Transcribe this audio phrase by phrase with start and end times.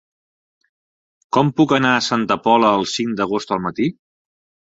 [1.37, 3.91] Com puc anar a Santa Pola el cinc d'agost al matí?